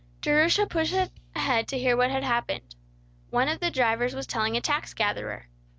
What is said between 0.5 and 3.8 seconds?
pushed ahead to hear what had happened. One of the